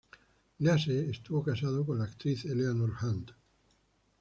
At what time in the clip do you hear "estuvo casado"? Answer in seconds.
1.11-1.85